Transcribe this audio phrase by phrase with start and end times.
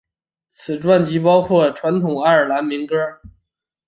[0.49, 3.21] 此专辑包括传统爱尔兰民歌。